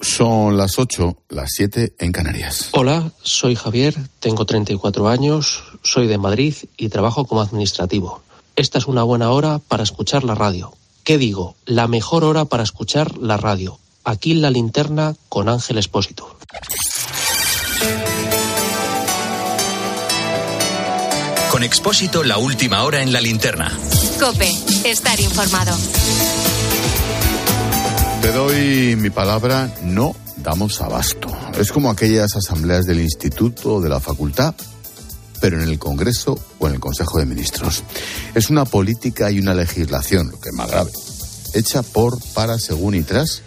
[0.00, 2.68] Son las 8, las 7 en Canarias.
[2.72, 8.22] Hola, soy Javier, tengo 34 años, soy de Madrid y trabajo como administrativo.
[8.56, 10.72] Esta es una buena hora para escuchar la radio.
[11.04, 11.56] ¿Qué digo?
[11.64, 13.78] La mejor hora para escuchar la radio.
[14.04, 16.36] Aquí en la linterna con Ángel Espósito.
[21.50, 23.78] Con Expósito, la última hora en la linterna.
[24.18, 24.50] Cope,
[24.84, 25.76] estar informado.
[28.24, 31.28] Te doy mi palabra, no damos abasto.
[31.58, 34.54] Es como aquellas asambleas del instituto o de la facultad,
[35.42, 37.82] pero en el Congreso o en el Consejo de Ministros.
[38.34, 40.90] Es una política y una legislación, lo que es más grave,
[41.52, 43.42] hecha por, para, según y tras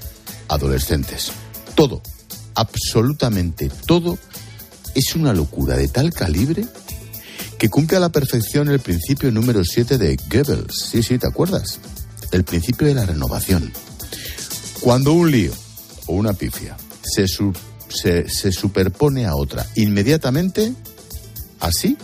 [0.48, 1.32] adolescentes.
[1.74, 2.04] Todo,
[2.54, 4.20] absolutamente todo,
[4.94, 6.68] es una locura de tal calibre
[7.58, 10.90] que cumple a la perfección el principio número 7 de Goebbels.
[10.92, 11.80] Sí, sí, ¿te acuerdas?
[12.32, 13.74] El principio de la renovación.
[14.82, 15.54] Cuando un lío
[16.06, 20.74] o una pifia se, se, superpone a otra inmediatamente,
[21.60, 21.98] así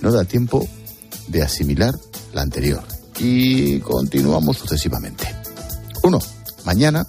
[0.00, 0.68] no da tiempo
[1.28, 1.94] de asimilar
[2.32, 2.82] la anterior.
[3.18, 5.26] Y continuamos sucesivamente.
[6.02, 6.18] Uno,
[6.64, 7.06] mañana,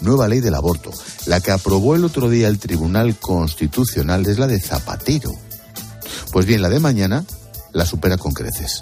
[0.00, 0.90] nueva ley del aborto.
[1.26, 5.32] La que aprobó el otro día el Tribunal Constitucional es la de Zapatero.
[6.30, 7.24] Pues bien, la de mañana
[7.72, 8.80] la supera con creces.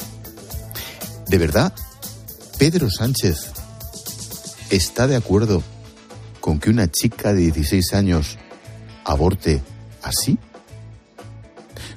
[1.28, 1.72] ¿De verdad?
[2.58, 3.46] ¿Pedro Sánchez
[4.70, 5.62] está de acuerdo
[6.46, 8.38] con que una chica de 16 años
[9.04, 9.60] aborte
[10.00, 10.38] así?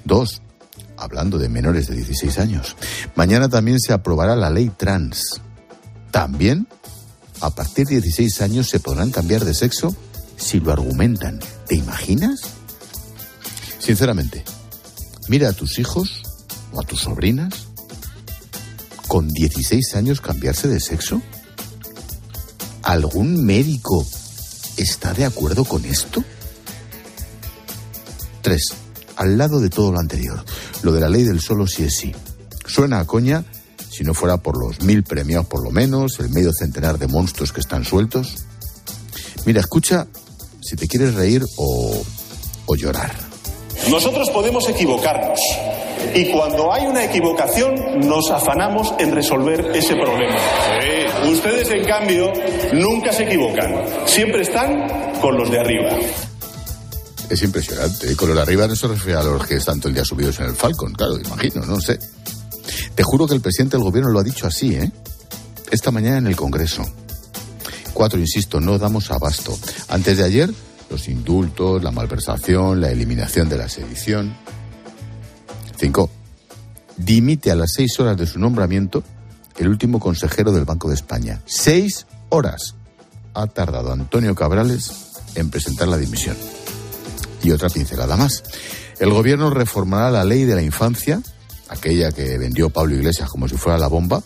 [0.03, 0.41] Dos,
[0.97, 2.75] hablando de menores de 16 años,
[3.13, 5.39] mañana también se aprobará la ley trans.
[6.09, 6.67] También,
[7.41, 9.95] a partir de 16 años se podrán cambiar de sexo
[10.35, 11.39] si lo argumentan.
[11.67, 12.41] ¿Te imaginas?
[13.77, 14.43] Sinceramente,
[15.27, 16.23] mira a tus hijos
[16.73, 17.67] o a tus sobrinas
[19.07, 21.21] con 16 años cambiarse de sexo.
[22.81, 24.03] ¿Algún médico
[24.83, 26.23] está de acuerdo con esto?
[28.41, 28.73] Tres,
[29.15, 30.43] al lado de todo lo anterior,
[30.83, 32.13] lo de la ley del solo sí es sí.
[32.65, 33.43] Suena a coña
[33.89, 37.51] si no fuera por los mil premiados por lo menos, el medio centenar de monstruos
[37.51, 38.35] que están sueltos.
[39.45, 40.07] Mira, escucha
[40.61, 42.01] si te quieres reír o,
[42.65, 43.11] o llorar.
[43.89, 45.39] Nosotros podemos equivocarnos
[46.13, 50.35] y cuando hay una equivocación nos afanamos en resolver ese problema.
[51.29, 52.31] Ustedes, en cambio,
[52.73, 53.83] nunca se equivocan.
[54.05, 55.89] Siempre están con los de arriba.
[57.29, 58.15] Es impresionante.
[58.15, 60.39] Con los de arriba no se refiere a los que están todo el día subidos
[60.39, 61.99] en el Falcon, claro, imagino, no sé.
[62.95, 64.91] Te juro que el presidente del gobierno lo ha dicho así, ¿eh?
[65.71, 66.83] Esta mañana en el Congreso.
[67.93, 69.57] Cuatro, insisto, no damos abasto.
[69.89, 70.49] Antes de ayer,
[70.89, 74.35] los indultos, la malversación, la eliminación de la sedición.
[75.79, 76.09] Cinco,
[76.97, 79.03] dimite a las seis horas de su nombramiento
[79.57, 81.41] el último consejero del Banco de España.
[81.45, 82.75] Seis horas
[83.33, 84.91] ha tardado Antonio Cabrales
[85.35, 86.35] en presentar la dimisión.
[87.43, 88.43] Y otra pincelada más.
[88.99, 91.21] El gobierno reformará la ley de la infancia,
[91.69, 94.21] aquella que vendió Pablo Iglesias como si fuera la bomba,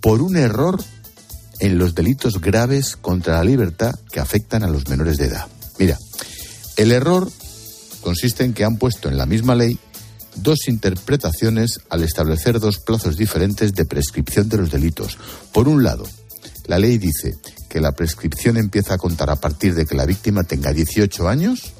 [0.00, 0.82] por un error
[1.58, 5.46] en los delitos graves contra la libertad que afectan a los menores de edad.
[5.78, 5.98] Mira,
[6.76, 7.30] el error
[8.02, 9.78] consiste en que han puesto en la misma ley
[10.36, 15.18] dos interpretaciones al establecer dos plazos diferentes de prescripción de los delitos.
[15.52, 16.06] Por un lado,
[16.66, 17.34] la ley dice
[17.68, 21.72] que la prescripción empieza a contar a partir de que la víctima tenga 18 años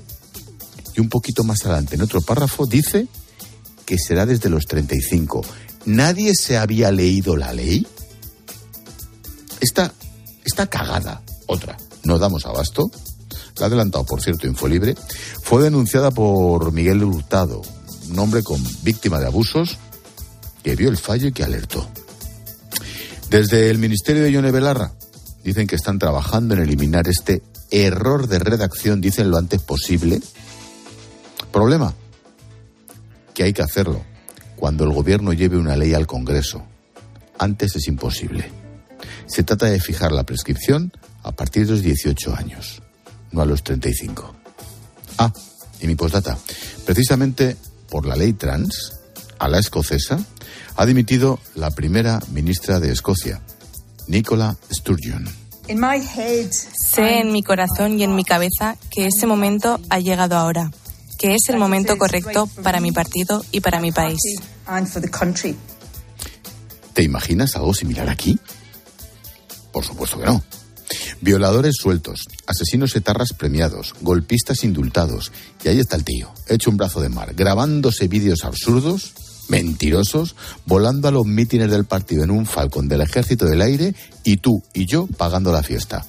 [0.95, 3.09] y un poquito más adelante en otro párrafo dice
[3.85, 5.43] que será desde los 35.
[5.85, 7.87] ¿Nadie se había leído la ley?
[9.61, 9.93] Esta,
[10.45, 12.91] esta cagada, otra, no damos abasto,
[13.59, 14.95] la adelantado, por cierto, Infolibre,
[15.43, 17.63] fue denunciada por Miguel Hurtado,
[18.11, 19.79] un hombre con víctima de abusos
[20.63, 21.89] que vio el fallo y que alertó.
[23.31, 24.93] Desde el Ministerio de Yone Belarra
[25.45, 30.21] dicen que están trabajando en eliminar este error de redacción, dicen lo antes posible.
[31.53, 31.95] Problema,
[33.35, 34.03] que hay que hacerlo
[34.57, 36.65] cuando el gobierno lleve una ley al Congreso.
[37.39, 38.51] Antes es imposible.
[39.27, 40.93] Se trata de fijar la prescripción
[41.23, 42.83] a partir de los 18 años,
[43.33, 44.35] no a los 35.
[45.19, 45.33] Ah,
[45.81, 46.39] y mi postdata.
[46.85, 47.57] Precisamente
[47.89, 49.01] por la ley trans,
[49.39, 50.19] a la escocesa,
[50.77, 53.41] ha dimitido la primera ministra de Escocia,
[54.07, 55.29] Nicola Sturgeon.
[56.93, 60.71] Sé en mi corazón y en mi cabeza que ese momento ha llegado ahora,
[61.19, 64.19] que es el momento correcto para mi partido y para mi país.
[66.93, 68.39] ¿Te imaginas algo similar aquí?
[69.73, 70.43] Por supuesto que no.
[71.21, 75.33] Violadores sueltos, asesinos etarras premiados, golpistas indultados.
[75.65, 79.13] Y ahí está el tío, hecho un brazo de mar, grabándose vídeos absurdos,
[79.49, 80.37] mentirosos,
[80.67, 84.63] volando a los mítines del partido en un falcón del ejército del aire y tú
[84.75, 86.05] y yo pagando la fiesta.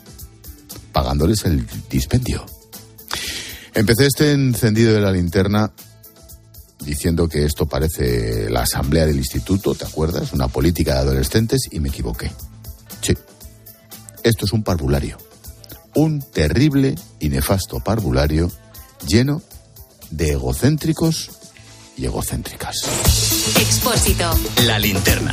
[0.92, 2.46] Pagándoles el dispendio.
[3.74, 5.72] Empecé este encendido de la linterna
[6.84, 10.34] diciendo que esto parece la asamblea del instituto, ¿te acuerdas?
[10.34, 12.32] Una política de adolescentes y me equivoqué.
[14.28, 15.18] Esto es un parvulario.
[15.96, 18.52] Un terrible y nefasto parvulario
[19.08, 19.42] lleno
[20.12, 21.32] de egocéntricos
[21.96, 22.76] y egocéntricas.
[23.58, 24.30] Expósito.
[24.66, 25.32] La linterna.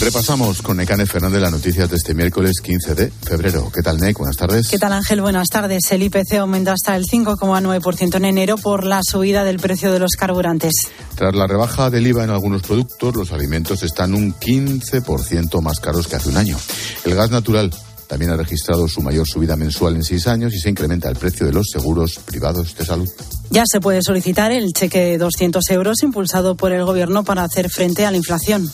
[0.00, 3.70] Repasamos con Necane Fernández las noticias de este miércoles 15 de febrero.
[3.72, 4.18] ¿Qué tal, Nec?
[4.18, 4.66] Buenas tardes.
[4.68, 5.20] ¿Qué tal, Ángel?
[5.20, 5.82] Buenas tardes.
[5.92, 10.12] El IPC aumentó hasta el 5,9% en enero por la subida del precio de los
[10.18, 10.72] carburantes.
[11.14, 16.08] Tras la rebaja del IVA en algunos productos, los alimentos están un 15% más caros
[16.08, 16.56] que hace un año.
[17.04, 17.70] El gas natural
[18.10, 21.46] también ha registrado su mayor subida mensual en seis años y se incrementa el precio
[21.46, 23.08] de los seguros privados de salud.
[23.50, 27.70] Ya se puede solicitar el cheque de 200 euros impulsado por el Gobierno para hacer
[27.70, 28.68] frente a la inflación.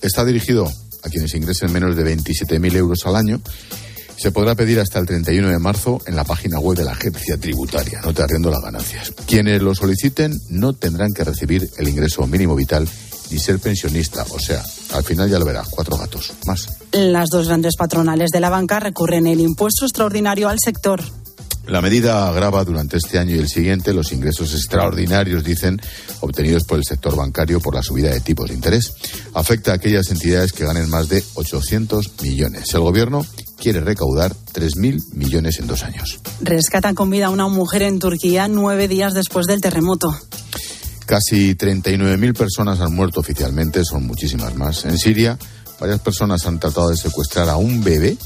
[0.00, 0.70] Está dirigido
[1.02, 3.40] a quienes ingresen menos de 27.000 euros al año.
[4.16, 7.36] Se podrá pedir hasta el 31 de marzo en la página web de la agencia
[7.36, 8.00] tributaria.
[8.04, 9.12] No te arriendo las ganancias.
[9.26, 12.88] Quienes lo soliciten no tendrán que recibir el ingreso mínimo vital
[13.32, 14.24] ni ser pensionista.
[14.30, 14.62] O sea,
[14.92, 16.68] al final ya lo verás, cuatro gatos más.
[16.92, 21.02] Las dos grandes patronales de la banca recurren el impuesto extraordinario al sector.
[21.66, 25.80] La medida agrava durante este año y el siguiente los ingresos extraordinarios, dicen,
[26.20, 28.92] obtenidos por el sector bancario por la subida de tipos de interés.
[29.32, 32.74] Afecta a aquellas entidades que ganen más de 800 millones.
[32.74, 33.24] El gobierno
[33.58, 36.18] quiere recaudar 3.000 millones en dos años.
[36.40, 40.12] Rescatan con vida a una mujer en Turquía nueve días después del terremoto.
[41.06, 44.84] Casi 39.000 personas han muerto oficialmente, son muchísimas más.
[44.84, 45.38] En Siria,
[45.80, 48.16] varias personas han tratado de secuestrar a un bebé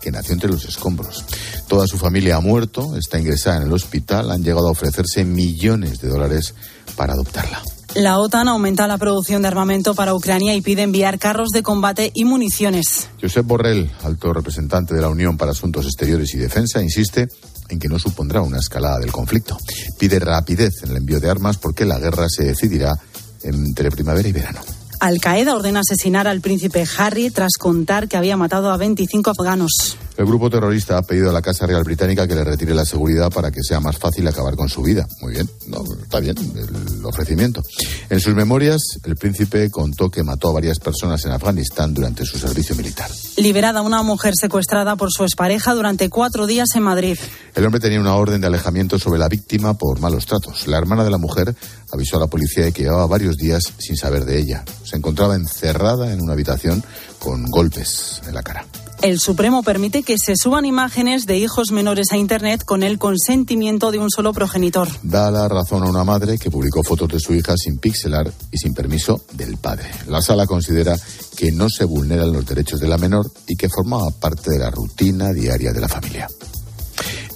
[0.00, 1.24] que nació entre los escombros.
[1.68, 6.00] Toda su familia ha muerto, está ingresada en el hospital, han llegado a ofrecerse millones
[6.00, 6.54] de dólares
[6.96, 7.62] para adoptarla.
[7.94, 12.10] La OTAN aumenta la producción de armamento para Ucrania y pide enviar carros de combate
[12.14, 13.10] y municiones.
[13.20, 17.28] Josep Borrell, alto representante de la Unión para Asuntos Exteriores y Defensa, insiste
[17.72, 19.56] en que no supondrá una escalada del conflicto.
[19.98, 22.94] Pide rapidez en el envío de armas porque la guerra se decidirá
[23.42, 24.60] entre primavera y verano.
[25.00, 29.96] Al Qaeda ordena asesinar al príncipe Harry tras contar que había matado a 25 afganos.
[30.16, 33.30] El grupo terrorista ha pedido a la Casa Real Británica que le retire la seguridad
[33.30, 35.06] para que sea más fácil acabar con su vida.
[35.20, 37.62] Muy bien, no, está bien el ofrecimiento.
[38.10, 42.38] En sus memorias, el príncipe contó que mató a varias personas en Afganistán durante su
[42.38, 43.10] servicio militar.
[43.36, 47.18] Liberada una mujer secuestrada por su expareja durante cuatro días en Madrid.
[47.54, 50.66] El hombre tenía una orden de alejamiento sobre la víctima por malos tratos.
[50.66, 51.54] La hermana de la mujer
[51.90, 54.64] avisó a la policía de que llevaba varios días sin saber de ella.
[54.84, 56.84] Se encontraba encerrada en una habitación
[57.18, 58.66] con golpes en la cara.
[59.02, 63.90] El Supremo permite que se suban imágenes de hijos menores a Internet con el consentimiento
[63.90, 64.88] de un solo progenitor.
[65.02, 68.58] Da la razón a una madre que publicó fotos de su hija sin pixelar y
[68.58, 69.90] sin permiso del padre.
[70.06, 70.96] La sala considera
[71.36, 74.70] que no se vulneran los derechos de la menor y que formaba parte de la
[74.70, 76.28] rutina diaria de la familia.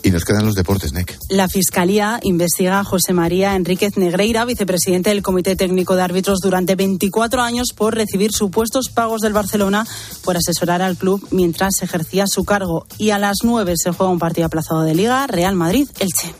[0.06, 1.18] Y nos quedan los deportes, NEC.
[1.30, 6.76] La Fiscalía investiga a José María Enríquez Negreira, vicepresidente del Comité Técnico de Árbitros durante
[6.76, 9.84] 24 años por recibir supuestos pagos del Barcelona
[10.22, 12.86] por asesorar al club mientras ejercía su cargo.
[12.98, 16.36] Y a las 9 se juega un partido aplazado de Liga, Real Madrid-Elche.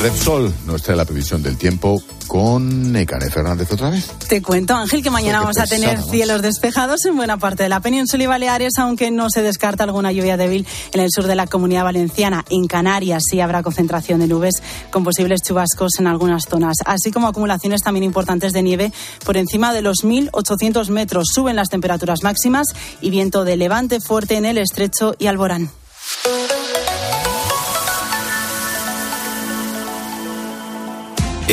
[0.00, 4.06] Repsol nos trae la previsión del tiempo con Necane Fernández otra vez.
[4.28, 7.80] Te cuento, Ángel, que mañana vamos a tener cielos despejados en buena parte de la
[7.80, 11.46] península y Baleares, aunque no se descarta alguna lluvia débil en el sur de la
[11.46, 12.46] comunidad valenciana.
[12.48, 14.54] En Canarias sí habrá concentración de nubes
[14.90, 18.92] con posibles chubascos en algunas zonas, así como acumulaciones también importantes de nieve
[19.26, 21.28] por encima de los 1.800 metros.
[21.30, 22.68] Suben las temperaturas máximas
[23.02, 25.70] y viento de levante fuerte en el estrecho y Alborán.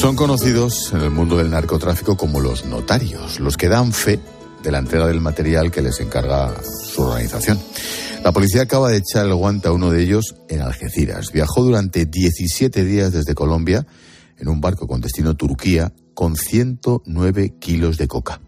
[0.00, 4.18] Son conocidos en el mundo del narcotráfico como los notarios, los que dan fe
[4.62, 7.60] de la entrega del material que les encarga su organización.
[8.24, 11.32] La policía acaba de echar el guante a uno de ellos en Algeciras.
[11.32, 13.86] Viajó durante 17 días desde Colombia
[14.38, 18.40] en un barco con destino Turquía con 109 kilos de coca.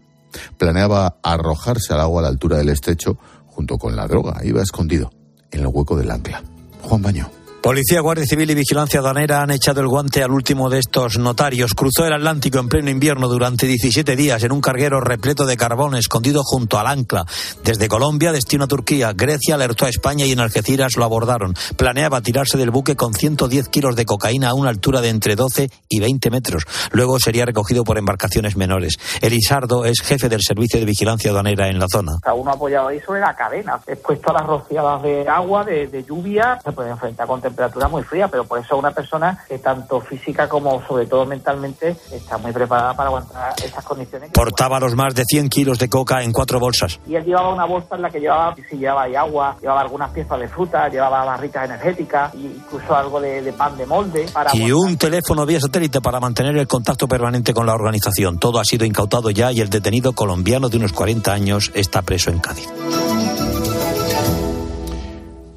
[0.57, 4.41] Planeaba arrojarse al agua a la altura del estrecho junto con la droga.
[4.43, 5.11] Iba escondido
[5.51, 6.41] en el hueco del ancla.
[6.81, 7.42] Juan Baño.
[7.63, 11.73] Policía, Guardia Civil y Vigilancia Aduanera han echado el guante al último de estos notarios.
[11.73, 15.95] Cruzó el Atlántico en pleno invierno durante 17 días en un carguero repleto de carbón
[15.95, 17.23] escondido junto al ancla.
[17.63, 19.13] Desde Colombia, destino a Turquía.
[19.13, 21.53] Grecia alertó a España y en Algeciras lo abordaron.
[21.77, 25.69] Planeaba tirarse del buque con 110 kilos de cocaína a una altura de entre 12
[25.87, 26.65] y 20 metros.
[26.91, 28.97] Luego sería recogido por embarcaciones menores.
[29.21, 32.17] Elisardo es jefe del Servicio de Vigilancia Aduanera en la zona.
[32.21, 33.79] Cada uno apoyado ahí sobre la cadena.
[33.87, 38.03] Expuesto a las rociadas de agua, de, de lluvia, se puede enfrentar con temperatura muy
[38.03, 42.51] fría, pero por eso una persona que tanto física como sobre todo mentalmente está muy
[42.51, 44.31] preparada para aguantar estas condiciones.
[44.31, 46.99] Portaba los más de 100 kilos de coca en cuatro bolsas.
[47.07, 50.09] Y él llevaba una bolsa en la que llevaba, si llevaba ahí agua, llevaba algunas
[50.11, 54.25] piezas de fruta, llevaba barritas energéticas, incluso algo de, de pan de molde.
[54.33, 58.39] Para y un teléfono vía satélite para mantener el contacto permanente con la organización.
[58.39, 62.31] Todo ha sido incautado ya y el detenido colombiano de unos 40 años está preso
[62.31, 62.67] en Cádiz.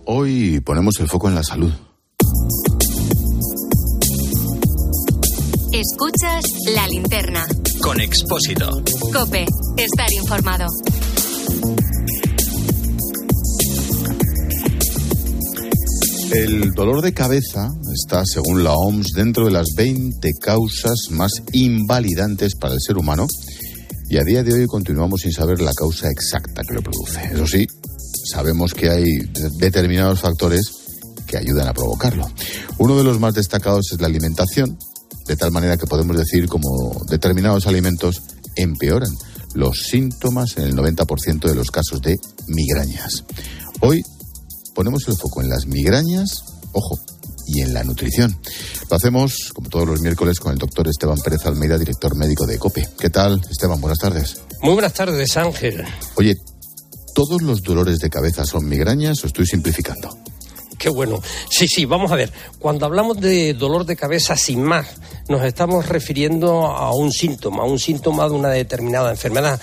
[0.08, 1.72] Hoy ponemos el foco en la salud.
[5.76, 6.42] Escuchas
[6.74, 7.46] la linterna.
[7.82, 8.82] Con Expósito.
[9.12, 9.44] Cope,
[9.76, 10.64] estar informado.
[16.32, 22.54] El dolor de cabeza está, según la OMS, dentro de las 20 causas más invalidantes
[22.54, 23.26] para el ser humano
[24.08, 27.20] y a día de hoy continuamos sin saber la causa exacta que lo produce.
[27.34, 27.66] Eso sí,
[28.24, 29.04] sabemos que hay
[29.58, 30.70] determinados factores
[31.26, 32.30] que ayudan a provocarlo.
[32.78, 34.78] Uno de los más destacados es la alimentación,
[35.26, 38.22] de tal manera que podemos decir como determinados alimentos
[38.54, 39.10] empeoran
[39.54, 42.16] los síntomas en el 90% de los casos de
[42.46, 43.24] migrañas.
[43.80, 44.02] Hoy
[44.74, 46.42] ponemos el foco en las migrañas,
[46.72, 46.98] ojo,
[47.46, 48.36] y en la nutrición.
[48.90, 52.58] Lo hacemos, como todos los miércoles, con el doctor Esteban Pérez Almeida, director médico de
[52.58, 52.88] COPE.
[52.98, 53.80] ¿Qué tal, Esteban?
[53.80, 54.42] Buenas tardes.
[54.60, 55.84] Muy buenas tardes, Ángel.
[56.16, 56.34] Oye,
[57.14, 60.16] ¿todos los dolores de cabeza son migrañas o estoy simplificando?
[60.86, 61.20] Qué bueno.
[61.50, 62.32] Sí, sí, vamos a ver.
[62.60, 64.86] Cuando hablamos de dolor de cabeza sin más,
[65.28, 69.60] nos estamos refiriendo a un síntoma, a un síntoma de una determinada enfermedad.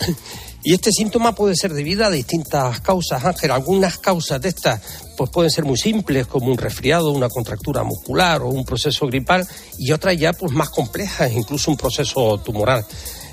[0.65, 3.51] Y este síntoma puede ser debido a distintas causas, Ángel.
[3.51, 4.81] Algunas causas de estas
[5.15, 9.47] pues pueden ser muy simples, como un resfriado, una contractura muscular o un proceso gripal,
[9.77, 12.85] y otras ya pues más complejas, incluso un proceso tumoral.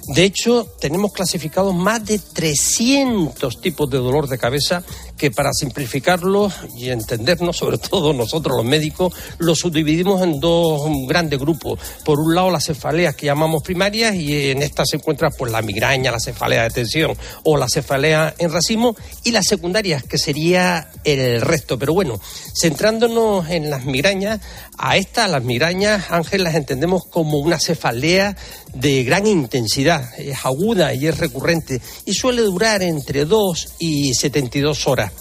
[0.09, 4.83] De hecho, tenemos clasificados más de 300 tipos de dolor de cabeza
[5.17, 11.39] que para simplificarlo y entendernos, sobre todo nosotros los médicos, los subdividimos en dos grandes
[11.39, 11.79] grupos.
[12.07, 15.61] Por un lado, las cefaleas que llamamos primarias y en estas se encuentra pues la
[15.61, 20.91] migraña, la cefalea de tensión o la cefalea en racimo y las secundarias que sería
[21.05, 21.79] el resto.
[21.79, 22.19] Pero bueno,
[22.59, 24.41] centrándonos en las migrañas,
[24.83, 28.35] a estas, las migrañas, Ángel, las entendemos como una cefalea
[28.73, 34.87] de gran intensidad, es aguda y es recurrente y suele durar entre 2 y 72
[34.87, 35.13] horas.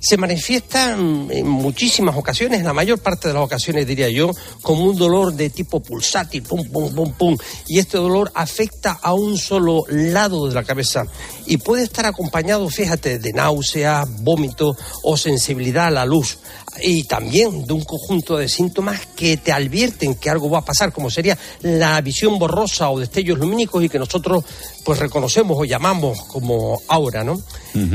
[0.00, 4.30] Se manifiesta en muchísimas ocasiones, en la mayor parte de las ocasiones diría yo,
[4.62, 7.36] como un dolor de tipo pulsátil, pum, pum, pum, pum.
[7.66, 11.04] Y este dolor afecta a un solo lado de la cabeza
[11.46, 16.38] y puede estar acompañado, fíjate, de náusea, vómito o sensibilidad a la luz
[16.82, 20.92] y también de un conjunto de síntomas que te advierten que algo va a pasar,
[20.92, 24.44] como sería la visión borrosa o destellos lumínicos y que nosotros
[24.84, 27.40] pues reconocemos o llamamos como aura, ¿no?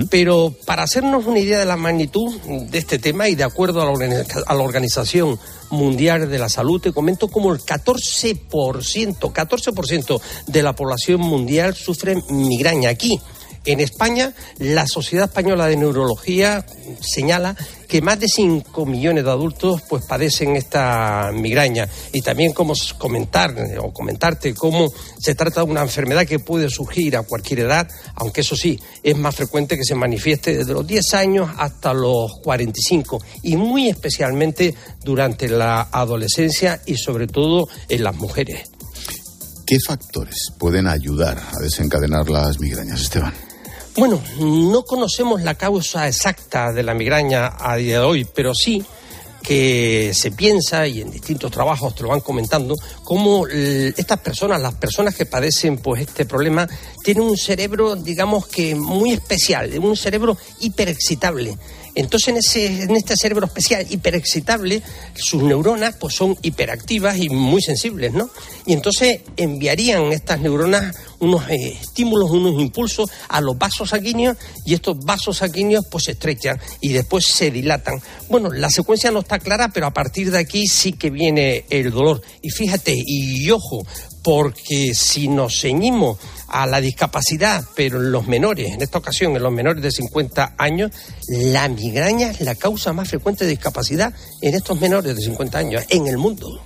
[0.10, 3.86] Pero para hacernos una idea de la magnitud de este tema y de acuerdo a
[3.86, 5.40] la, a la Organización
[5.70, 12.16] Mundial de la Salud, te comento como el 14%, 14% de la población mundial sufre
[12.30, 13.20] migraña aquí.
[13.66, 16.64] En España, la Sociedad Española de Neurología
[17.02, 17.56] señala
[17.88, 23.56] que más de 5 millones de adultos pues padecen esta migraña y también como comentar
[23.82, 28.42] o comentarte cómo se trata de una enfermedad que puede surgir a cualquier edad, aunque
[28.42, 33.20] eso sí, es más frecuente que se manifieste desde los 10 años hasta los 45
[33.42, 38.70] y muy especialmente durante la adolescencia y sobre todo en las mujeres.
[39.66, 43.34] ¿Qué factores pueden ayudar a desencadenar las migrañas, Esteban?
[43.98, 48.84] Bueno, no conocemos la causa exacta de la migraña a día de hoy, pero sí
[49.42, 54.74] que se piensa, y en distintos trabajos te lo van comentando, cómo estas personas, las
[54.74, 56.68] personas que padecen pues este problema,
[57.04, 61.58] tienen un cerebro, digamos que muy especial, un cerebro hiperexcitable.
[61.96, 64.82] Entonces, en, ese, en este cerebro especial hiperexcitable,
[65.16, 68.30] sus neuronas pues, son hiperactivas y muy sensibles, ¿no?
[68.66, 74.74] Y entonces enviarían estas neuronas unos eh, estímulos, unos impulsos a los vasos sanguíneos y
[74.74, 78.02] estos vasos sanguíneos pues se estrechan y después se dilatan.
[78.30, 81.92] Bueno, la secuencia no está clara, pero a partir de aquí sí que viene el
[81.92, 82.22] dolor.
[82.42, 83.86] Y fíjate, y ojo,
[84.26, 86.18] porque si nos ceñimos
[86.48, 90.56] a la discapacidad, pero en los menores, en esta ocasión en los menores de 50
[90.58, 90.90] años,
[91.28, 95.84] la migraña es la causa más frecuente de discapacidad en estos menores de 50 años
[95.90, 96.60] en el mundo.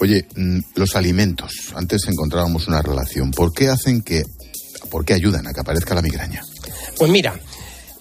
[0.00, 3.30] Oye, mm, los alimentos, antes encontrábamos una relación.
[3.30, 4.24] ¿Por qué hacen que,
[4.90, 6.42] por qué ayudan a que aparezca la migraña?
[6.98, 7.38] Pues mira,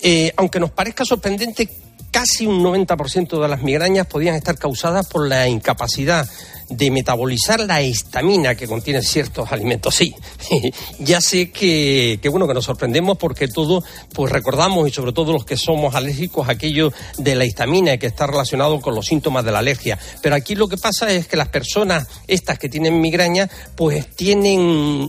[0.02, 1.70] eh, aunque nos parezca sorprendente,
[2.10, 6.28] casi un 90% de las migrañas podían estar causadas por la incapacidad
[6.70, 9.96] de metabolizar la histamina que contienen ciertos alimentos.
[9.96, 10.16] Sí,
[11.00, 15.34] ya sé que, que, bueno, que nos sorprendemos porque todos pues recordamos, y sobre todo
[15.34, 19.52] los que somos alérgicos, aquello de la histamina que está relacionado con los síntomas de
[19.52, 19.98] la alergia.
[20.22, 24.60] Pero aquí lo que pasa es que las personas, estas que tienen migraña, pues tienen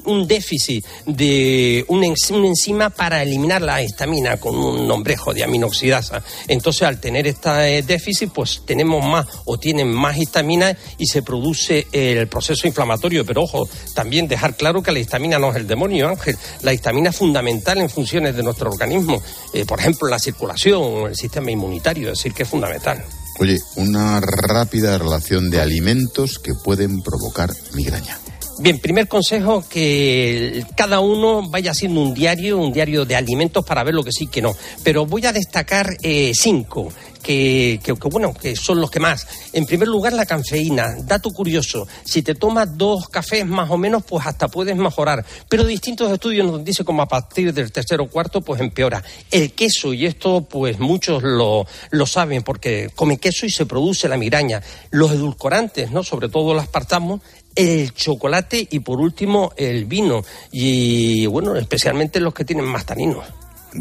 [0.05, 6.23] un déficit de una, enzima para eliminar la histamina con un nombrejo de aminoxidasa.
[6.49, 11.46] Entonces, al tener este déficit, pues tenemos más o tienen más histamina y se produce
[11.93, 13.25] el proceso inflamatorio.
[13.25, 16.37] Pero ojo, también dejar claro que la histamina no es el demonio, Ángel.
[16.63, 19.23] La histamina es fundamental en funciones de nuestro organismo,
[19.53, 23.05] eh, por ejemplo, la circulación o el sistema inmunitario, es decir, que es fundamental.
[23.39, 28.19] Oye, una rápida relación de alimentos que pueden provocar migraña.
[28.59, 33.85] Bien, primer consejo, que cada uno vaya haciendo un diario, un diario de alimentos para
[33.85, 34.57] ver lo que sí y que no.
[34.83, 36.91] Pero voy a destacar eh, cinco
[37.27, 39.27] que, bueno, que son los que más.
[39.53, 40.97] En primer lugar, la cafeína.
[41.03, 45.25] Dato curioso, si te tomas dos cafés más o menos, pues hasta puedes mejorar.
[45.49, 49.03] Pero distintos estudios nos dicen como a partir del tercero o cuarto, pues empeora.
[49.31, 54.09] El queso, y esto pues muchos lo, lo saben porque come queso y se produce
[54.09, 54.63] la migraña.
[54.91, 56.05] Los edulcorantes, ¿no?
[56.05, 57.21] Sobre todo el aspartamo,
[57.57, 60.23] el chocolate y por último el vino.
[60.53, 63.25] Y bueno, especialmente los que tienen más taninos.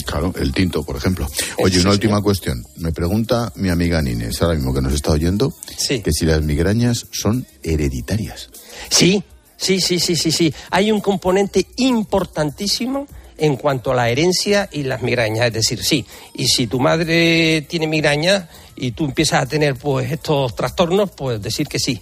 [0.05, 1.27] Claro, el tinto, por ejemplo.
[1.59, 2.65] Oye, una última cuestión.
[2.77, 5.53] Me pregunta mi amiga Nines, ahora mismo que nos está oyendo,
[5.87, 8.49] que si las migrañas son hereditarias.
[8.89, 9.23] Sí,
[9.57, 10.53] sí, sí, sí, sí, sí.
[10.71, 15.47] Hay un componente importantísimo en cuanto a la herencia y las migrañas.
[15.47, 20.11] Es decir, sí, y si tu madre tiene migraña y tú empiezas a tener pues
[20.11, 22.01] estos trastornos, pues decir que sí,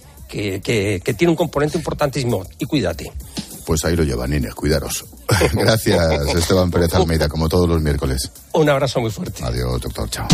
[0.62, 2.44] que, que tiene un componente importantísimo.
[2.58, 3.12] Y cuídate.
[3.64, 5.04] Pues ahí lo llevan, Inés, cuidaros.
[5.52, 8.30] Gracias, Esteban Pérez Almeida, como todos los miércoles.
[8.52, 9.42] Un abrazo muy fuerte.
[9.42, 10.10] Adiós, doctor.
[10.10, 10.28] Chao.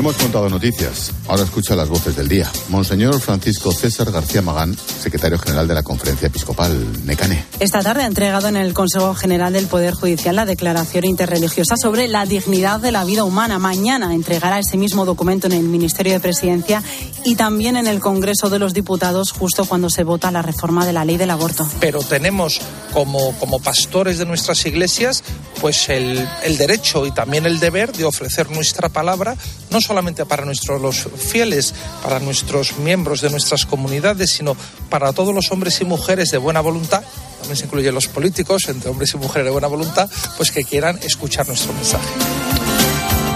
[0.00, 1.12] Hemos contado noticias.
[1.28, 2.50] Ahora escucha las voces del día.
[2.70, 7.44] Monseñor Francisco César García Magán, secretario general de la Conferencia Episcopal Necane.
[7.58, 12.08] Esta tarde ha entregado en el Consejo General del Poder Judicial la declaración interreligiosa sobre
[12.08, 13.58] la dignidad de la vida humana.
[13.58, 16.82] Mañana entregará ese mismo documento en el Ministerio de Presidencia
[17.26, 20.94] y también en el Congreso de los Diputados justo cuando se vota la reforma de
[20.94, 21.68] la ley del aborto.
[21.78, 22.62] Pero tenemos
[22.94, 25.22] como, como pastores de nuestras iglesias
[25.60, 29.36] pues el, el derecho y también el deber de ofrecer nuestra palabra
[29.70, 34.56] no solamente para nuestros fieles, para nuestros miembros de nuestras comunidades, sino
[34.88, 37.02] para todos los hombres y mujeres de buena voluntad,
[37.40, 40.96] también se incluyen los políticos, entre hombres y mujeres de buena voluntad, pues que quieran
[41.02, 42.06] escuchar nuestro mensaje.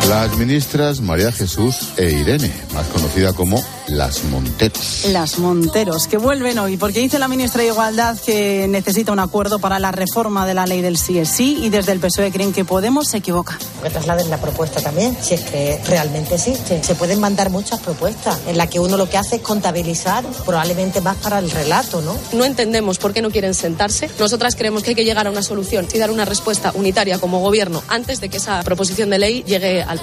[0.08, 5.06] Las ministras María Jesús e Irene, más conocida como las Monteros.
[5.10, 9.58] Las Monteros, que vuelven hoy, porque dice la ministra de Igualdad que necesita un acuerdo
[9.58, 12.52] para la reforma de la ley del sí es sí y desde el PSOE creen
[12.52, 13.58] que Podemos se equivoca.
[13.82, 16.82] Que trasladen la propuesta también, si es que realmente existe.
[16.82, 21.00] Se pueden mandar muchas propuestas en las que uno lo que hace es contabilizar, probablemente
[21.00, 22.16] más para el relato, ¿no?
[22.32, 24.10] No entendemos por qué no quieren sentarse.
[24.18, 27.40] Nosotras creemos que hay que llegar a una solución y dar una respuesta unitaria como
[27.40, 29.94] gobierno antes de que esa proposición de ley llegue a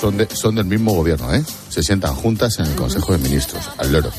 [0.00, 1.42] son, son del mismo gobierno, ¿eh?
[1.68, 4.10] Se sientan juntas en el Consejo de Ministros, al loro.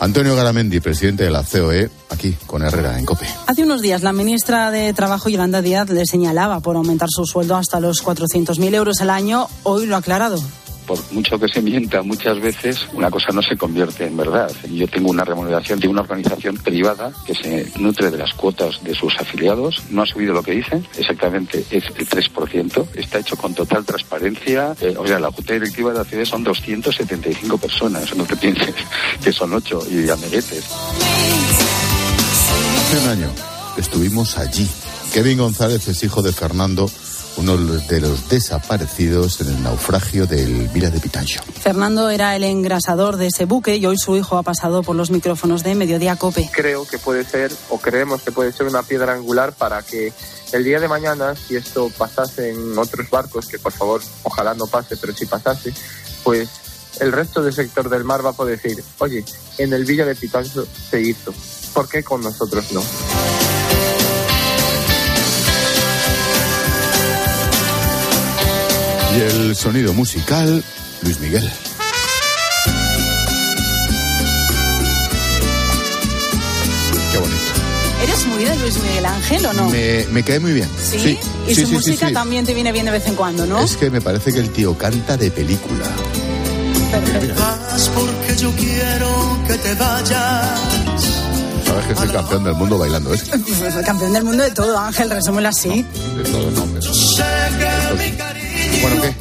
[0.00, 3.26] Antonio Garamendi, presidente de la COE, aquí con Herrera en COPE.
[3.46, 7.56] Hace unos días la ministra de Trabajo, Yolanda Díaz, le señalaba por aumentar su sueldo
[7.56, 9.46] hasta los 400.000 euros al año.
[9.62, 10.42] Hoy lo ha aclarado
[10.86, 14.50] por mucho que se mienta muchas veces, una cosa no se convierte en verdad.
[14.70, 18.94] Yo tengo una remuneración de una organización privada que se nutre de las cuotas de
[18.94, 19.82] sus afiliados.
[19.90, 22.86] No ha subido lo que dicen, exactamente es el 3%.
[22.94, 24.74] Está hecho con total transparencia.
[24.80, 28.14] Eh, o sea, la junta directiva de la CID son 275 personas.
[28.16, 28.74] No te pienses
[29.22, 30.64] que son 8 y amiguetes.
[32.80, 33.30] Hace un año
[33.76, 34.68] estuvimos allí.
[35.12, 36.90] Kevin González es hijo de Fernando
[37.36, 41.40] uno de los desaparecidos en el naufragio del Vila de Pitancho.
[41.60, 45.10] Fernando era el engrasador de ese buque y hoy su hijo ha pasado por los
[45.10, 46.50] micrófonos de Mediodía Cope.
[46.52, 50.12] Creo que puede ser, o creemos que puede ser una piedra angular para que
[50.52, 54.66] el día de mañana, si esto pasase en otros barcos, que por favor, ojalá no
[54.66, 55.72] pase, pero si pasase,
[56.22, 56.48] pues
[57.00, 59.24] el resto del sector del mar va a poder decir, oye,
[59.58, 61.32] en el Villa de Pitancho se hizo,
[61.72, 62.82] ¿por qué con nosotros no?
[69.16, 70.62] Y el sonido musical
[71.02, 71.50] Luis Miguel.
[77.12, 77.36] Qué bonito.
[78.02, 79.68] ¿Eres muy de Luis Miguel Ángel o no?
[79.70, 80.68] Me, me cae muy bien.
[80.90, 80.98] ¿Sí?
[80.98, 82.14] Sí, y sí, su sí, música sí.
[82.14, 83.60] también te viene bien de vez en cuando, ¿no?
[83.60, 85.84] Es que me parece que el tío canta de película.
[87.72, 90.60] Haz porque yo quiero que te vayas.
[91.64, 93.36] Sabes que soy campeón del mundo bailando esto.
[93.58, 95.86] Pues el campeón del mundo de todo, Ángel, resúmelo así.
[96.16, 96.92] De todo, no, pero-
[98.82, 99.14] Bueno, ¿qué?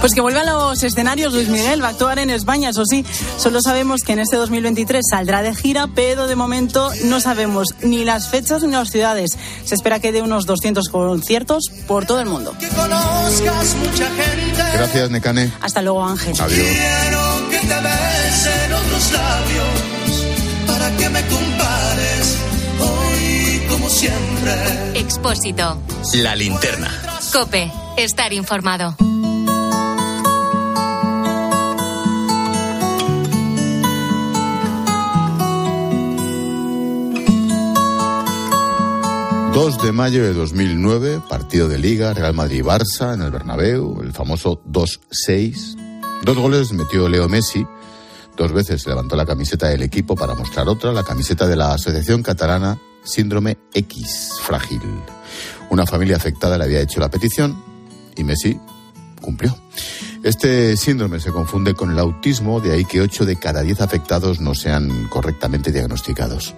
[0.00, 3.04] Pues que vuelve a los escenarios Luis Miguel, va a actuar en España, eso sí.
[3.36, 8.04] Solo sabemos que en este 2023 saldrá de gira, pero de momento no sabemos ni
[8.04, 9.32] las fechas ni las ciudades.
[9.64, 12.54] Se espera que dé unos 200 conciertos por todo el mundo.
[12.74, 14.62] Conozcas mucha gente.
[14.72, 15.52] Gracias, Necane.
[15.60, 16.34] Hasta luego, Ángel.
[16.40, 16.48] Adiós.
[16.48, 20.26] Quiero que te besen otros labios
[20.66, 22.36] para que me compares
[22.80, 24.98] hoy como siempre.
[24.98, 25.78] Expósito.
[26.14, 26.90] La linterna.
[27.32, 27.70] Cope.
[27.96, 28.94] Estar informado.
[39.52, 44.62] ...2 de mayo de 2009, partido de Liga, Real Madrid-Barça en el Bernabéu, el famoso
[44.64, 45.76] 2-6.
[46.22, 47.66] Dos goles metió Leo Messi,
[48.36, 52.22] dos veces levantó la camiseta del equipo para mostrar otra, la camiseta de la Asociación
[52.22, 54.80] Catalana Síndrome X Frágil.
[55.70, 57.69] Una familia afectada le había hecho la petición
[58.20, 58.60] y Messi
[59.20, 59.56] cumplió.
[60.22, 64.40] Este síndrome se confunde con el autismo, de ahí que 8 de cada 10 afectados
[64.40, 66.54] no sean correctamente diagnosticados.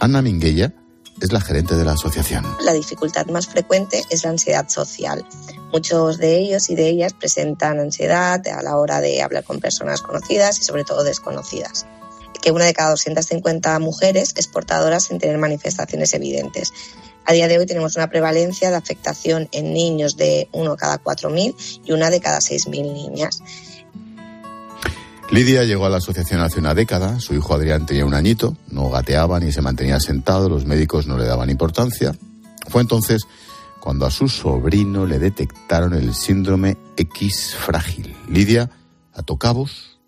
[0.00, 0.72] Ana Minguella
[1.20, 2.44] es la gerente de la asociación.
[2.64, 5.26] La dificultad más frecuente es la ansiedad social.
[5.72, 10.02] Muchos de ellos y de ellas presentan ansiedad a la hora de hablar con personas
[10.02, 11.86] conocidas y sobre todo desconocidas.
[12.40, 16.72] Que una de cada 250 mujeres es portadora sin tener manifestaciones evidentes.
[17.24, 21.80] A día de hoy tenemos una prevalencia de afectación en niños de uno cada 4.000
[21.84, 23.42] y una de cada 6.000 niñas.
[25.30, 28.90] Lidia llegó a la asociación hace una década, su hijo Adrián tenía un añito, no
[28.90, 32.16] gateaba ni se mantenía sentado, los médicos no le daban importancia.
[32.66, 33.22] Fue entonces
[33.78, 38.16] cuando a su sobrino le detectaron el síndrome X frágil.
[38.28, 38.70] Lidia
[39.14, 40.00] ató cabos,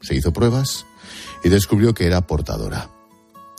[0.00, 0.86] se hizo pruebas
[1.44, 2.88] y descubrió que era portadora.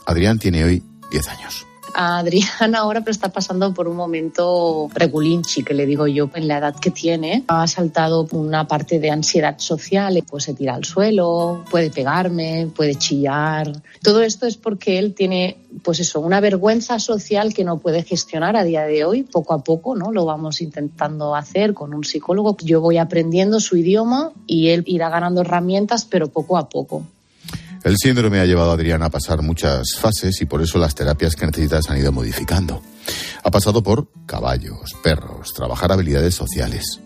[0.06, 1.66] Adrián tiene hoy 10 años.
[1.94, 6.58] Adrián ahora pero está pasando por un momento regulinchi, que le digo yo, en la
[6.58, 7.44] edad que tiene.
[7.48, 12.94] Ha saltado una parte de ansiedad social, pues se tira al suelo, puede pegarme, puede
[12.96, 13.72] chillar.
[14.02, 18.56] Todo esto es porque él tiene, pues eso, una vergüenza social que no puede gestionar
[18.56, 19.22] a día de hoy.
[19.22, 20.12] Poco a poco, ¿no?
[20.12, 22.56] Lo vamos intentando hacer con un psicólogo.
[22.62, 27.04] Yo voy aprendiendo su idioma y él irá ganando herramientas, pero poco a poco.
[27.84, 31.34] El síndrome ha llevado a Adrián a pasar muchas fases y por eso las terapias
[31.34, 32.80] que necesita se han ido modificando.
[33.42, 37.00] Ha pasado por caballos, perros, trabajar habilidades sociales.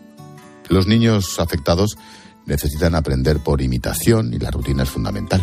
[0.68, 1.96] Los niños afectados
[2.44, 5.40] necesitan aprender por imitación y la rutina es fundamental.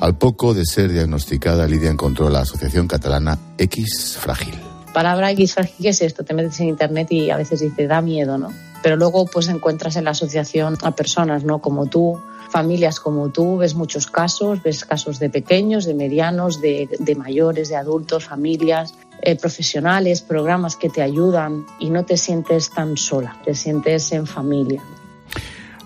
[0.00, 4.54] Al poco de ser diagnosticada, Lidia encontró la Asociación Catalana X Frágil.
[4.92, 6.24] palabra X frágil, ¿qué es esto?
[6.24, 8.52] Te metes en internet y a veces dices, da miedo, ¿no?
[8.82, 11.60] Pero luego pues encuentras en la asociación a personas, ¿no?
[11.60, 16.88] Como tú, familias como tú, ves muchos casos, ves casos de pequeños, de medianos, de,
[16.98, 22.70] de mayores, de adultos, familias, eh, profesionales, programas que te ayudan y no te sientes
[22.70, 24.82] tan sola, te sientes en familia.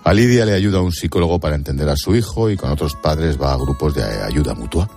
[0.03, 3.41] A Lidia le ayuda un psicólogo para entender a su hijo y con otros padres
[3.41, 4.89] va a grupos de ayuda mutua.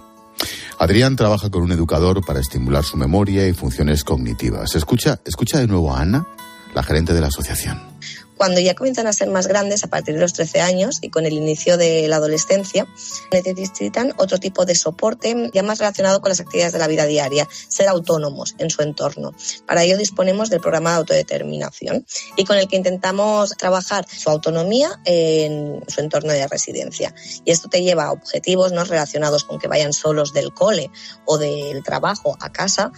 [0.78, 4.74] Adrián trabaja con un educador para estimular su memoria y funciones cognitivas.
[4.74, 6.26] Escucha, escucha de nuevo a Ana,
[6.74, 7.96] la gerente de la asociación.
[8.36, 11.24] Cuando ya comienzan a ser más grandes, a partir de los 13 años y con
[11.24, 12.86] el inicio de la adolescencia,
[13.32, 17.48] necesitan otro tipo de soporte ya más relacionado con las actividades de la vida diaria,
[17.68, 19.32] ser autónomos en su entorno.
[19.66, 22.04] Para ello disponemos del programa de autodeterminación
[22.36, 27.14] y con el que intentamos trabajar su autonomía en su entorno de residencia.
[27.46, 30.90] Y esto te lleva a objetivos no relacionados con que vayan solos del cole
[31.24, 32.92] o del trabajo a casa,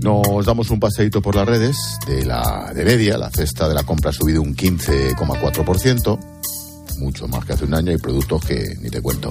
[0.04, 3.84] Nos damos un paseíto por las redes de la de media, la cesta de la
[3.84, 6.33] compra ha subido un 15,4%
[6.98, 9.28] mucho más que hace un año y productos que ni te cuento.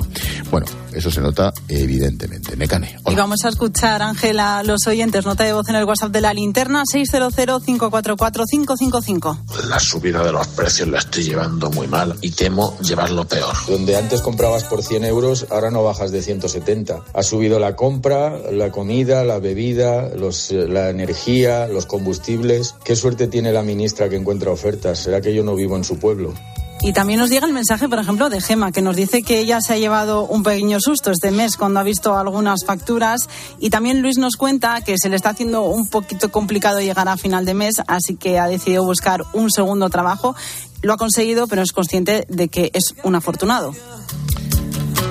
[0.51, 2.55] Bueno, eso se nota evidentemente.
[2.55, 2.97] Necane.
[3.07, 5.25] Y vamos a escuchar, Ángela, los oyentes.
[5.25, 9.67] Nota de voz en el WhatsApp de la linterna 600-544-555.
[9.67, 13.55] La subida de los precios la estoy llevando muy mal y temo llevarlo peor.
[13.67, 17.03] Donde antes comprabas por 100 euros, ahora no bajas de 170.
[17.13, 22.75] Ha subido la compra, la comida, la bebida, los, la energía, los combustibles.
[22.83, 24.99] ¿Qué suerte tiene la ministra que encuentra ofertas?
[24.99, 26.33] ¿Será que yo no vivo en su pueblo?
[26.83, 29.61] Y también nos llega el mensaje, por ejemplo, de Gema, que nos dice que ella
[29.61, 33.29] se ha llevado un pequeño susto este mes cuando ha visto algunas facturas.
[33.57, 37.15] Y también Luis nos cuenta que se le está haciendo un poquito complicado llegar a
[37.15, 40.35] final de mes, así que ha decidido buscar un segundo trabajo.
[40.81, 43.73] Lo ha conseguido, pero es consciente de que es un afortunado.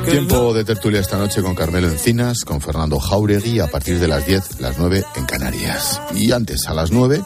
[0.04, 4.26] Tiempo de tertulia esta noche con Carmelo Encinas, con Fernando Jauregui a partir de las
[4.26, 6.02] 10, las 9 en Canarias.
[6.14, 7.22] Y antes, a las 9,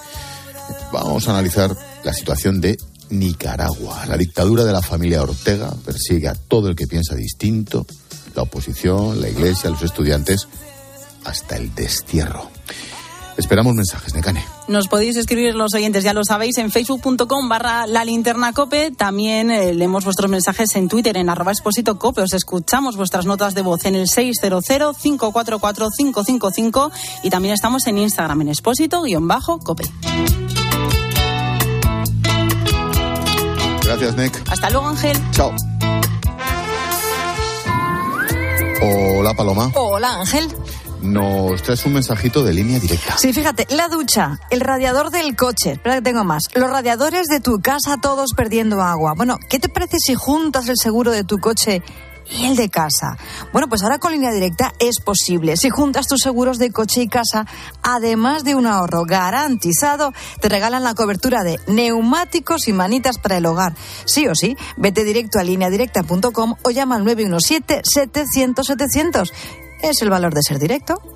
[0.92, 2.76] vamos a analizar la situación de
[3.10, 4.06] Nicaragua.
[4.06, 7.86] La dictadura de la familia Ortega persigue a todo el que piensa distinto,
[8.34, 10.48] la oposición, la iglesia, los estudiantes,
[11.24, 12.50] hasta el destierro.
[13.36, 14.42] Esperamos mensajes, Necane.
[14.66, 18.90] Nos podéis escribir los oyentes, ya lo sabéis, en facebook.com barra la linterna cope.
[18.90, 22.22] También eh, leemos vuestros mensajes en Twitter, en arroba exposito cope.
[22.22, 26.90] Os escuchamos vuestras notas de voz en el 600-544-555
[27.24, 29.84] y también estamos en Instagram en expósito-cope.
[33.98, 34.50] Gracias, Nick.
[34.50, 35.16] Hasta luego, Ángel.
[35.30, 35.54] Chao.
[38.82, 39.70] Hola, Paloma.
[39.74, 40.54] Hola, Ángel.
[41.00, 43.16] Nos traes un mensajito de línea directa.
[43.16, 47.40] Sí, fíjate, la ducha, el radiador del coche, espera que tengo más, los radiadores de
[47.40, 49.14] tu casa todos perdiendo agua.
[49.16, 51.82] Bueno, ¿qué te parece si juntas el seguro de tu coche
[52.30, 53.16] y el de casa.
[53.52, 55.56] Bueno, pues ahora con línea directa es posible.
[55.56, 57.46] Si juntas tus seguros de coche y casa,
[57.82, 63.44] además de un ahorro garantizado, te regalan la cobertura de neumáticos y manitas para el
[63.46, 63.74] hogar.
[64.04, 69.30] Sí o sí, vete directo a lineadirecta.com o llama al 917-700-700.
[69.82, 71.15] Es el valor de ser directo.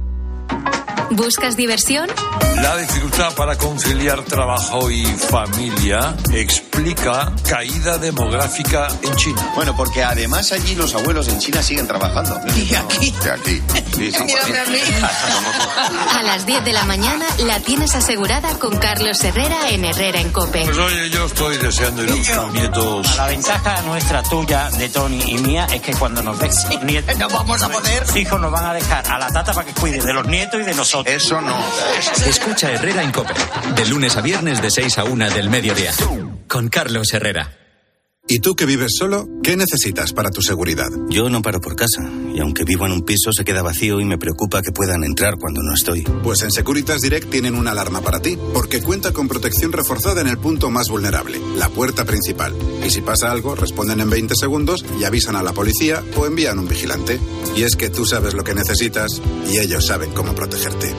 [1.11, 2.07] ¿Buscas diversión?
[2.61, 9.51] La dificultad para conciliar trabajo y familia explica caída demográfica en China.
[9.53, 12.39] Bueno, porque además allí los abuelos en China siguen trabajando.
[12.55, 13.11] Y aquí.
[13.23, 13.61] De aquí.
[13.93, 14.23] Sí, sí,
[16.15, 20.31] A las 10 de la mañana la tienes asegurada con Carlos Herrera en Herrera en
[20.31, 20.63] Cope.
[20.63, 23.17] Pues oye, yo estoy deseando ir a buscar nietos.
[23.17, 27.27] La ventaja nuestra, tuya, de Tony y mía es que cuando nos ves nietos, no
[27.27, 28.05] vamos a poder.
[28.15, 30.63] Hijos nos van a dejar a la tata para que cuide de los nietos y
[30.63, 31.00] de nosotros.
[31.05, 31.57] Eso no.
[32.25, 33.33] Escucha Herrera en Cope,
[33.75, 35.91] de lunes a viernes de 6 a 1 del mediodía,
[36.47, 37.60] con Carlos Herrera.
[38.31, 39.27] ¿Y tú que vives solo?
[39.43, 40.87] ¿Qué necesitas para tu seguridad?
[41.09, 44.05] Yo no paro por casa, y aunque vivo en un piso se queda vacío y
[44.05, 46.03] me preocupa que puedan entrar cuando no estoy.
[46.23, 50.27] Pues en Securitas Direct tienen una alarma para ti, porque cuenta con protección reforzada en
[50.27, 52.55] el punto más vulnerable, la puerta principal.
[52.87, 56.57] Y si pasa algo, responden en 20 segundos y avisan a la policía o envían
[56.57, 57.19] un vigilante.
[57.57, 60.95] Y es que tú sabes lo que necesitas y ellos saben cómo protegerte.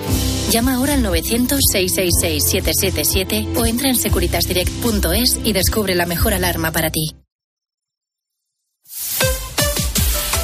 [0.50, 7.21] Llama ahora al 900-666-777 o entra en securitasdirect.es y descubre la mejor alarma para ti.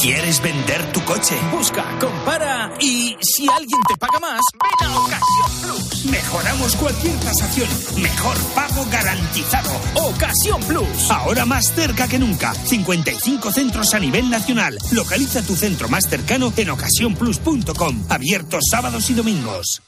[0.00, 1.36] ¿Quieres vender tu coche?
[1.52, 6.04] Busca, compara y si alguien te paga más, ven a Ocasión Plus.
[6.06, 7.68] Mejoramos cualquier tasación.
[8.00, 9.70] Mejor pago garantizado.
[9.96, 11.10] Ocasión Plus.
[11.10, 12.54] Ahora más cerca que nunca.
[12.54, 14.78] 55 centros a nivel nacional.
[14.92, 18.06] Localiza tu centro más cercano en ocasiónplus.com.
[18.08, 19.82] Abiertos sábados y domingos.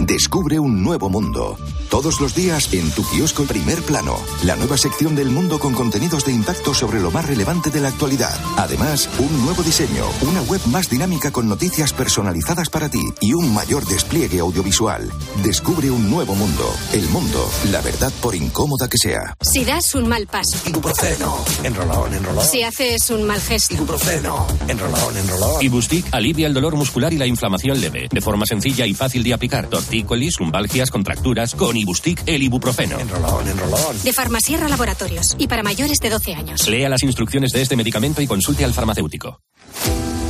[0.00, 1.56] Descubre un nuevo mundo.
[1.90, 4.16] Todos los días en tu kiosco Primer Plano.
[4.44, 7.88] La nueva sección del mundo con contenidos de impacto sobre lo más relevante de la
[7.88, 8.34] actualidad.
[8.56, 13.52] Además, un nuevo diseño, una web más dinámica con noticias personalizadas para ti y un
[13.52, 15.10] mayor despliegue audiovisual.
[15.42, 16.70] Descubre un nuevo mundo.
[16.92, 19.34] El mundo, la verdad por incómoda que sea.
[19.40, 20.58] Si das un mal paso.
[20.68, 21.36] Ibuprofeno.
[21.64, 22.44] Enrolón, enrolón.
[22.44, 23.74] Si haces un mal gesto.
[23.74, 24.46] Ibuprofeno.
[24.68, 25.62] Enrolón, enrolón.
[25.62, 28.08] Ibustic alivia el dolor muscular y la inflamación leve.
[28.10, 29.68] De forma sencilla y fácil de aplicar.
[29.68, 31.54] Tortícolis, lumbalgias, contracturas.
[31.54, 32.98] Con Ibustic, el ibuprofeno.
[32.98, 34.02] Enrolón, enrolón.
[34.02, 35.36] De Farmasierra Laboratorios.
[35.38, 36.68] Y para mayores de 12 años.
[36.68, 39.40] Lea las instrucciones de este medicamento y consulte al farmacéutico.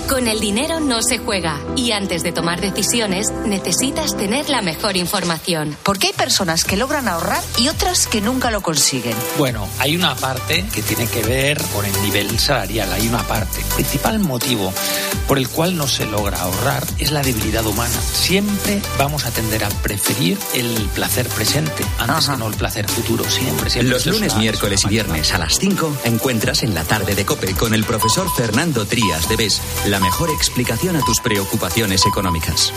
[0.08, 4.96] Con el dinero no se juega y antes de tomar decisiones necesitas tener la mejor
[4.96, 5.76] información.
[5.82, 9.14] Porque hay personas que logran ahorrar y otras que nunca lo consiguen.
[9.36, 13.60] Bueno, hay una parte que tiene que ver con el nivel salarial, hay una parte.
[13.60, 14.72] El principal motivo
[15.26, 18.00] por el cual no se logra ahorrar es la debilidad humana.
[18.00, 23.24] Siempre vamos a tender a preferir el placer presente antes que no el placer futuro,
[23.28, 23.68] siempre.
[23.68, 27.52] siempre Los lunes, miércoles y viernes a las 5 encuentras en la tarde de Cope
[27.54, 29.60] con el profesor Fernando Trías de BES
[29.98, 32.72] la mejor explicación a tus preocupaciones económicas.